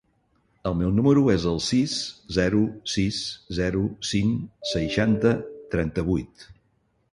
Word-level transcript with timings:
El 0.69 0.77
meu 0.77 0.93
número 0.99 1.25
es 1.33 1.45
el 1.51 1.59
sis, 1.65 1.93
zero, 2.37 2.63
sis, 2.95 3.21
zero, 3.59 3.85
cinc, 4.15 4.43
seixanta, 4.73 5.37
trenta-vuit. 5.77 6.51